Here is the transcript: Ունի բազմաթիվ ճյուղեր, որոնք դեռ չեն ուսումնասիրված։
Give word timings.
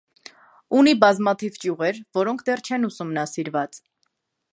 Ունի 0.77 0.93
բազմաթիվ 1.03 1.59
ճյուղեր, 1.65 1.99
որոնք 2.19 2.41
դեռ 2.47 2.63
չեն 2.71 2.89
ուսումնասիրված։ 2.91 3.83